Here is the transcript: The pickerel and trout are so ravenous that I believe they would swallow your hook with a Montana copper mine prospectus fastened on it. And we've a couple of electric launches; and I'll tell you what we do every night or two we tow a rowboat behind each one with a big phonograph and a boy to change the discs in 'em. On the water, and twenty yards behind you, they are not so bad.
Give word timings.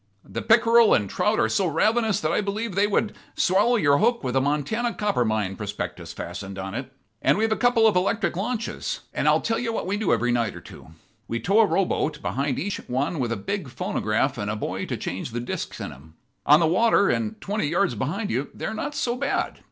The 0.25 0.41
pickerel 0.41 0.95
and 0.95 1.07
trout 1.07 1.39
are 1.39 1.47
so 1.47 1.67
ravenous 1.67 2.19
that 2.21 2.31
I 2.31 2.41
believe 2.41 2.73
they 2.73 2.87
would 2.87 3.15
swallow 3.35 3.75
your 3.75 3.99
hook 3.99 4.23
with 4.23 4.35
a 4.35 4.41
Montana 4.41 4.95
copper 4.95 5.23
mine 5.23 5.55
prospectus 5.55 6.11
fastened 6.11 6.57
on 6.57 6.73
it. 6.73 6.91
And 7.21 7.37
we've 7.37 7.51
a 7.51 7.55
couple 7.55 7.85
of 7.85 7.95
electric 7.95 8.35
launches; 8.35 9.01
and 9.13 9.27
I'll 9.27 9.41
tell 9.41 9.59
you 9.59 9.71
what 9.71 9.85
we 9.85 9.97
do 9.97 10.11
every 10.11 10.31
night 10.31 10.55
or 10.55 10.59
two 10.59 10.87
we 11.27 11.39
tow 11.39 11.59
a 11.59 11.67
rowboat 11.67 12.19
behind 12.19 12.57
each 12.57 12.77
one 12.89 13.19
with 13.19 13.31
a 13.31 13.37
big 13.37 13.69
phonograph 13.69 14.39
and 14.39 14.49
a 14.49 14.55
boy 14.55 14.87
to 14.87 14.97
change 14.97 15.33
the 15.33 15.39
discs 15.39 15.79
in 15.79 15.91
'em. 15.91 16.15
On 16.47 16.59
the 16.59 16.65
water, 16.65 17.09
and 17.09 17.39
twenty 17.39 17.67
yards 17.67 17.93
behind 17.93 18.31
you, 18.31 18.49
they 18.55 18.65
are 18.65 18.73
not 18.73 18.95
so 18.95 19.15
bad. 19.15 19.59